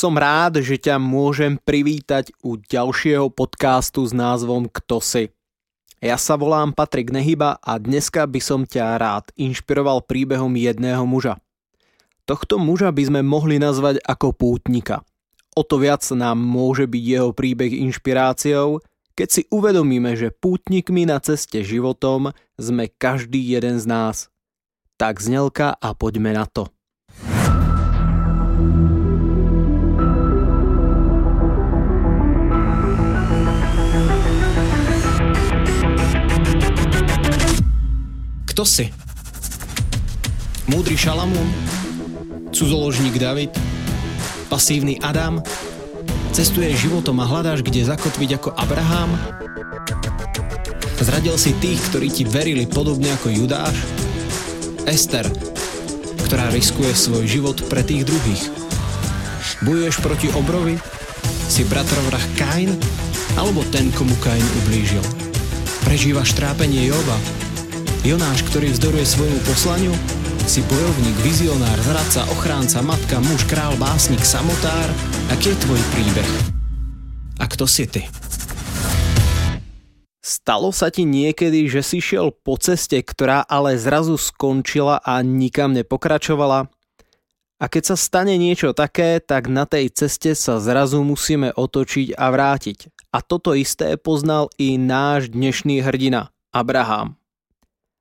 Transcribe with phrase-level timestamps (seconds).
[0.00, 5.28] Som rád, že ťa môžem privítať u ďalšieho podcastu s názvom Kto si.
[6.00, 11.36] Ja sa volám Patrik Nehyba a dneska by som ťa rád inšpiroval príbehom jedného muža.
[12.24, 15.04] Tohto muža by sme mohli nazvať ako pútnika.
[15.52, 18.80] O to viac nám môže byť jeho príbeh inšpiráciou,
[19.12, 24.32] keď si uvedomíme, že pútnikmi na ceste životom sme každý jeden z nás.
[24.96, 26.72] Tak znelka a poďme na to.
[38.60, 38.92] Kto si?
[40.68, 41.48] Múdry Šalamún?
[42.52, 43.56] Cudzoložník David?
[44.52, 45.40] Pasívny Adam?
[46.36, 49.16] Cestuješ životom a hľadáš, kde zakotviť ako Abraham?
[51.00, 53.80] Zradil si tých, ktorí ti verili podobne ako Judáš?
[54.84, 55.24] Ester,
[56.28, 58.44] ktorá riskuje svoj život pre tých druhých.
[59.64, 60.76] Bojuješ proti obrovi?
[61.48, 62.76] Si bratrovrah Kain?
[63.40, 65.00] Alebo ten, komu Kain ublížil?
[65.88, 67.40] Prežívaš trápenie Joba?
[68.00, 69.92] Jonáš, ktorý vzdoruje svojmu poslaniu?
[70.48, 74.88] Si bojovník, vizionár, zradca, ochránca, matka, muž, král, básnik, samotár?
[75.28, 76.30] Aký je tvoj príbeh?
[77.36, 78.08] A kto si ty?
[80.24, 85.76] Stalo sa ti niekedy, že si šiel po ceste, ktorá ale zrazu skončila a nikam
[85.76, 86.72] nepokračovala?
[87.60, 92.32] A keď sa stane niečo také, tak na tej ceste sa zrazu musíme otočiť a
[92.32, 93.12] vrátiť.
[93.12, 97.19] A toto isté poznal i náš dnešný hrdina, Abraham.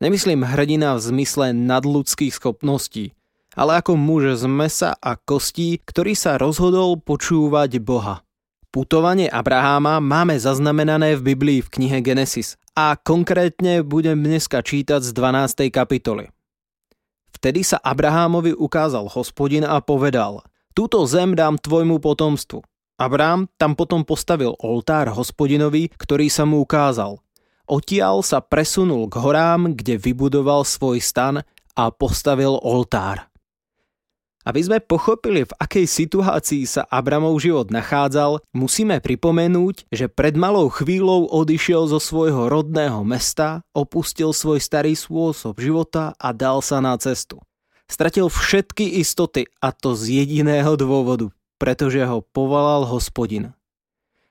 [0.00, 3.12] Nemyslím hrdina v zmysle nadľudských schopností,
[3.52, 8.24] ale ako muž z mesa a kostí, ktorý sa rozhodol počúvať Boha.
[8.72, 15.12] Putovanie Abraháma máme zaznamenané v Biblii v knihe Genesis a konkrétne budem dneska čítať z
[15.12, 15.68] 12.
[15.68, 16.32] kapitoly.
[17.36, 20.40] Vtedy sa Abrahámovi ukázal hospodin a povedal
[20.72, 22.64] Túto zem dám tvojmu potomstvu.
[22.96, 27.20] Abraham tam potom postavil oltár hospodinovi, ktorý sa mu ukázal–
[27.70, 31.46] Odtiaľ sa presunul k horám, kde vybudoval svoj stan
[31.78, 33.30] a postavil oltár.
[34.42, 40.66] Aby sme pochopili, v akej situácii sa Abramov život nachádzal, musíme pripomenúť, že pred malou
[40.66, 46.98] chvíľou odišiel zo svojho rodného mesta, opustil svoj starý spôsob života a dal sa na
[46.98, 47.38] cestu.
[47.86, 51.30] Stratil všetky istoty a to z jediného dôvodu,
[51.60, 53.54] pretože ho povolal hospodin.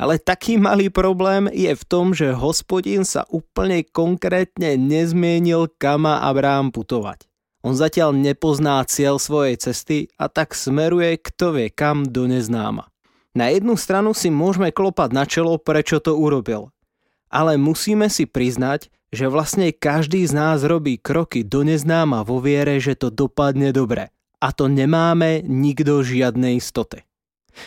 [0.00, 6.18] Ale taký malý problém je v tom, že hospodin sa úplne konkrétne nezmienil, kam má
[6.72, 7.28] putovať.
[7.62, 12.90] On zatiaľ nepozná cieľ svojej cesty a tak smeruje kto vie kam do neznáma.
[13.32, 16.74] Na jednu stranu si môžeme klopať na čelo, prečo to urobil.
[17.32, 22.80] Ale musíme si priznať, že vlastne každý z nás robí kroky do neznáma vo viere,
[22.80, 24.08] že to dopadne dobre.
[24.42, 27.06] A to nemáme nikto žiadnej istoty.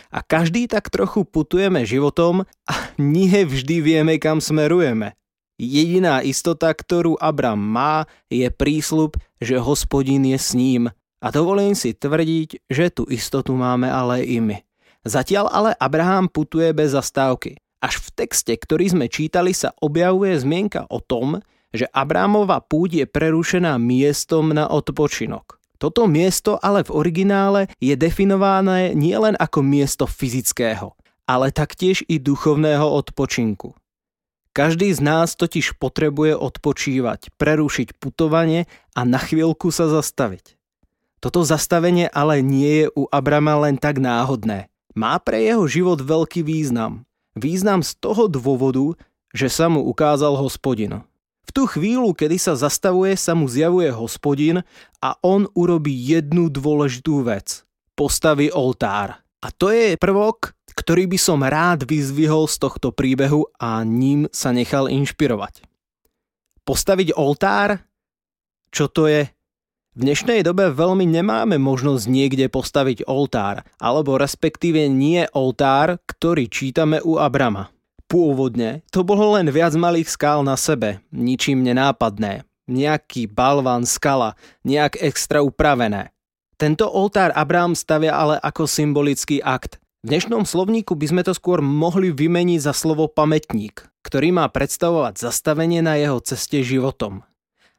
[0.10, 5.14] A každý tak trochu putujeme životom a nie vždy vieme, kam smerujeme.
[5.56, 10.92] Jediná istota, ktorú Abram má, je prísľub, že hospodin je s ním.
[11.24, 14.60] A dovolím si tvrdiť, že tú istotu máme ale i my.
[15.08, 17.56] Zatiaľ ale Abraham putuje bez zastávky.
[17.80, 21.40] Až v texte, ktorý sme čítali, sa objavuje zmienka o tom,
[21.72, 25.60] že Abrámova púť je prerušená miestom na odpočinok.
[25.86, 30.98] Toto miesto ale v originále je definované nielen ako miesto fyzického,
[31.30, 33.78] ale taktiež i duchovného odpočinku.
[34.50, 38.66] Každý z nás totiž potrebuje odpočívať, prerušiť putovanie
[38.98, 40.58] a na chvíľku sa zastaviť.
[41.22, 44.74] Toto zastavenie ale nie je u Abrama len tak náhodné.
[44.98, 47.06] Má pre jeho život veľký význam.
[47.38, 48.98] Význam z toho dôvodu,
[49.38, 51.06] že sa mu ukázal hospodin.
[51.56, 54.60] Tú chvíľu, kedy sa zastavuje, sa mu zjavuje hospodin
[55.00, 57.64] a on urobí jednu dôležitú vec.
[57.96, 59.24] Postaví oltár.
[59.40, 64.52] A to je prvok, ktorý by som rád vyzvihol z tohto príbehu a ním sa
[64.52, 65.64] nechal inšpirovať.
[66.68, 67.88] Postaviť oltár?
[68.76, 69.32] Čo to je?
[69.96, 77.00] V dnešnej dobe veľmi nemáme možnosť niekde postaviť oltár, alebo respektíve nie oltár, ktorý čítame
[77.00, 77.72] u Abrama.
[78.06, 82.46] Pôvodne to bolo len viac malých skál na sebe, ničím nenápadné.
[82.66, 86.14] Nejaký balván skala, nejak extra upravené.
[86.58, 89.82] Tento oltár Abraham stavia ale ako symbolický akt.
[90.06, 95.18] V dnešnom slovníku by sme to skôr mohli vymeniť za slovo pamätník, ktorý má predstavovať
[95.18, 97.26] zastavenie na jeho ceste životom.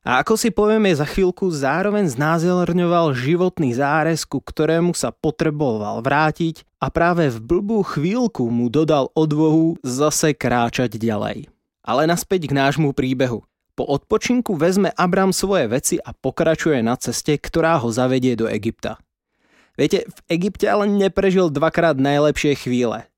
[0.06, 6.62] A ako si povieme za chvíľku, zároveň znázorňoval životný zárez, ku ktorému sa potreboval vrátiť
[6.78, 11.50] a práve v blbú chvíľku mu dodal odvohu zase kráčať ďalej.
[11.82, 13.42] Ale naspäť k nášmu príbehu.
[13.74, 19.02] Po odpočinku vezme Abram svoje veci a pokračuje na ceste, ktorá ho zavedie do Egypta.
[19.74, 23.10] Viete, v Egypte ale neprežil dvakrát najlepšie chvíle.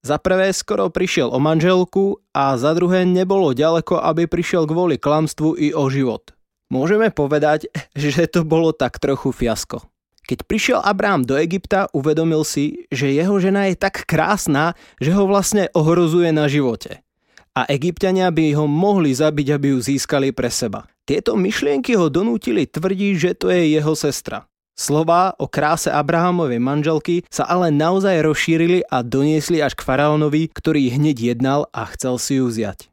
[0.00, 5.60] Za prvé skoro prišiel o manželku a za druhé nebolo ďaleko, aby prišiel kvôli klamstvu
[5.60, 6.32] i o život.
[6.72, 9.84] Môžeme povedať, že to bolo tak trochu fiasko.
[10.24, 15.26] Keď prišiel Abrám do Egypta, uvedomil si, že jeho žena je tak krásna, že ho
[15.26, 17.02] vlastne ohrozuje na živote.
[17.50, 20.86] A egyptiania by ho mohli zabiť, aby ju získali pre seba.
[21.02, 24.46] Tieto myšlienky ho donútili tvrdiť, že to je jeho sestra.
[24.80, 30.96] Slová o kráse Abrahamovej manželky sa ale naozaj rozšírili a doniesli až k faraónovi, ktorý
[30.96, 32.88] hneď jednal a chcel si ju vziať.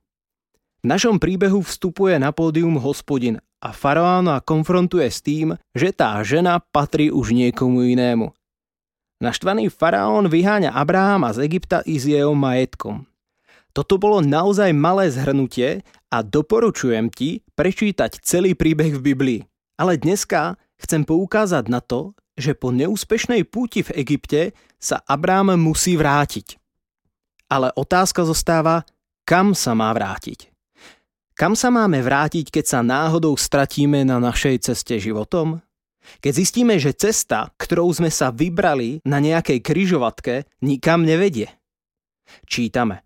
[0.83, 6.59] V našom príbehu vstupuje na pódium hospodin a faraóna konfrontuje s tým, že tá žena
[6.59, 8.35] patrí už niekomu inému.
[9.23, 13.07] Naštvaný faraón vyháňa Abrahama z Egypta i s jeho majetkom.
[13.71, 19.41] Toto bolo naozaj malé zhrnutie a doporučujem ti prečítať celý príbeh v Biblii.
[19.79, 25.97] Ale dneska chcem poukázať na to, že po neúspešnej púti v Egypte sa Abrám musí
[25.97, 26.61] vrátiť.
[27.49, 28.85] Ale otázka zostáva,
[29.25, 30.53] kam sa má vrátiť?
[31.37, 35.61] Kam sa máme vrátiť, keď sa náhodou stratíme na našej ceste životom?
[36.17, 41.51] Keď zistíme, že cesta, ktorou sme sa vybrali na nejakej kryžovatke, nikam nevedie.
[42.47, 43.03] Čítame.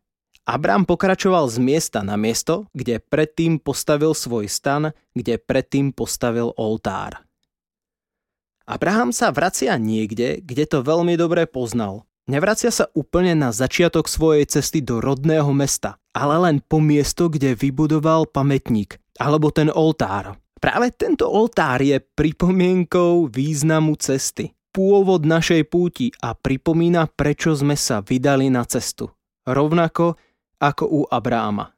[0.47, 7.21] Abrám pokračoval z miesta na miesto, kde predtým postavil svoj stan, kde predtým postavil oltár.
[8.69, 12.05] Abraham sa vracia niekde, kde to veľmi dobre poznal.
[12.29, 17.57] Nevracia sa úplne na začiatok svojej cesty do rodného mesta, ale len po miesto, kde
[17.57, 20.37] vybudoval pamätník, alebo ten oltár.
[20.61, 24.53] Práve tento oltár je pripomienkou významu cesty.
[24.71, 29.11] Pôvod našej púti a pripomína, prečo sme sa vydali na cestu.
[29.43, 30.15] Rovnako
[30.61, 31.73] ako u Abráma.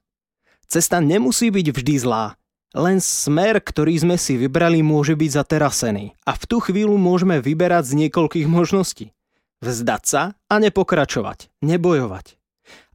[0.68, 2.36] Cesta nemusí byť vždy zlá,
[2.74, 6.18] len smer, ktorý sme si vybrali, môže byť zaterasený.
[6.26, 9.14] A v tú chvíľu môžeme vyberať z niekoľkých možností.
[9.62, 12.36] Vzdať sa a nepokračovať, nebojovať.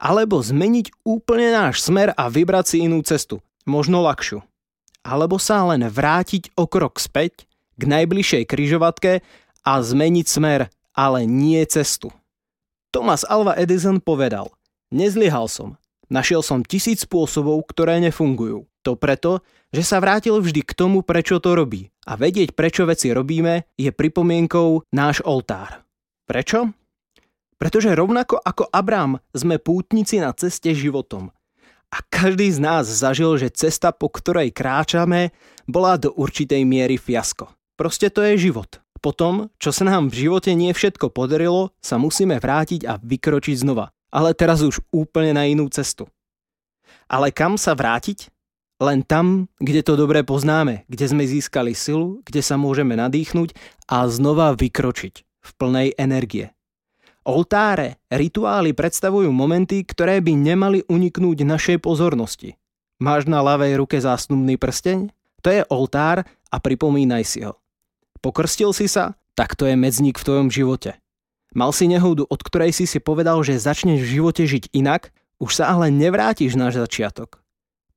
[0.02, 4.42] Alebo zmeniť úplne náš smer a vybrať si inú cestu, možno ľahšiu.
[5.06, 7.46] Alebo sa len vrátiť o krok späť
[7.78, 9.22] k najbližšej kryžovatke
[9.62, 10.60] a zmeniť smer,
[10.92, 12.10] ale nie cestu.
[12.90, 14.50] Thomas Alva Edison povedal,
[14.90, 15.78] nezlyhal som,
[16.10, 18.66] našiel som tisíc spôsobov, ktoré nefungujú.
[18.88, 21.93] To preto, že sa vrátil vždy k tomu, prečo to robí.
[22.08, 25.85] A vedieť, prečo veci robíme, je pripomienkou náš oltár.
[26.25, 26.73] Prečo?
[27.61, 31.29] Pretože rovnako ako Abrám sme pútnici na ceste životom.
[31.93, 35.37] A každý z nás zažil, že cesta, po ktorej kráčame,
[35.69, 37.52] bola do určitej miery fiasko.
[37.76, 38.81] Proste to je život.
[39.05, 43.93] Potom, čo sa nám v živote nie všetko podarilo, sa musíme vrátiť a vykročiť znova.
[44.08, 46.08] Ale teraz už úplne na inú cestu.
[47.05, 48.32] Ale kam sa vrátiť?
[48.78, 53.54] Len tam, kde to dobre poznáme, kde sme získali silu, kde sa môžeme nadýchnuť
[53.90, 56.54] a znova vykročiť v plnej energie.
[57.28, 62.56] Oltáre, rituály predstavujú momenty, ktoré by nemali uniknúť našej pozornosti.
[63.02, 65.12] Máš na ľavej ruke zásnubný prsteň?
[65.44, 67.60] To je oltár a pripomínaj si ho.
[68.25, 69.14] Pokrstil si sa?
[69.36, 70.98] Tak to je medzník v tvojom živote.
[71.54, 75.62] Mal si nehodu, od ktorej si si povedal, že začneš v živote žiť inak, už
[75.62, 77.38] sa ale nevrátiš na začiatok.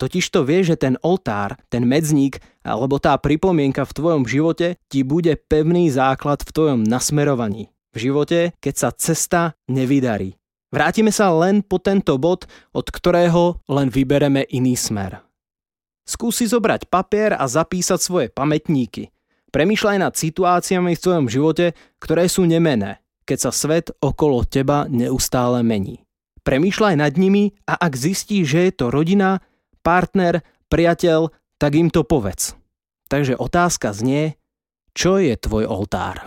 [0.01, 5.05] Totiž to vie, že ten oltár, ten medzník alebo tá pripomienka v tvojom živote ti
[5.05, 7.69] bude pevný základ v tvojom nasmerovaní.
[7.93, 10.41] V živote, keď sa cesta nevydarí.
[10.73, 15.21] Vrátime sa len po tento bod, od ktorého len vybereme iný smer.
[16.01, 19.13] Skúsi zobrať papier a zapísať svoje pamätníky.
[19.53, 25.61] Premýšľaj nad situáciami v tvojom živote, ktoré sú nemené, keď sa svet okolo teba neustále
[25.61, 26.01] mení.
[26.41, 29.45] Premýšľaj nad nimi a ak zistíš, že je to rodina,
[29.81, 32.55] partner, priateľ, tak im to povedz.
[33.11, 34.39] Takže otázka znie,
[34.95, 36.25] čo je tvoj oltár?